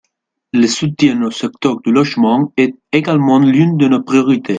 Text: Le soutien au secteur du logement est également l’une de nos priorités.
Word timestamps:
Le 0.51 0.65
soutien 0.65 1.21
au 1.21 1.29
secteur 1.29 1.79
du 1.81 1.91
logement 1.91 2.51
est 2.57 2.73
également 2.91 3.37
l’une 3.37 3.77
de 3.77 3.87
nos 3.87 4.01
priorités. 4.01 4.49